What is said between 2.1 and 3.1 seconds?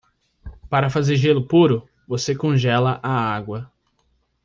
congela